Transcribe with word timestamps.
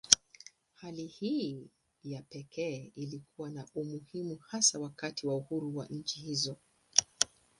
Hali 0.73 1.05
hii 1.07 1.67
ya 2.03 2.21
pekee 2.21 2.91
ilikuwa 2.95 3.49
na 3.49 3.65
umuhimu 3.75 4.37
hasa 4.47 4.79
wakati 4.79 5.27
wa 5.27 5.35
uhuru 5.35 5.77
wa 5.77 5.87
nchi 5.87 6.19
hizo. 6.19 6.57